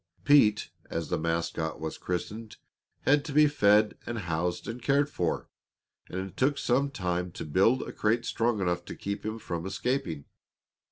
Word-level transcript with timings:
Pete, 0.23 0.71
as 0.89 1.09
the 1.09 1.17
mascot 1.19 1.79
was 1.79 1.99
christened, 1.99 2.57
had 3.01 3.23
to 3.25 3.31
be 3.33 3.45
fed 3.45 3.99
and 4.07 4.17
housed 4.17 4.67
and 4.67 4.81
cared 4.81 5.11
for, 5.11 5.47
and 6.09 6.19
it 6.31 6.35
took 6.35 6.57
some 6.57 6.89
time 6.89 7.31
to 7.33 7.45
build 7.45 7.83
a 7.83 7.93
crate 7.93 8.25
strong 8.25 8.61
enough 8.61 8.83
to 8.85 8.95
keep 8.95 9.23
him 9.23 9.37
from 9.37 9.63
escaping. 9.63 10.25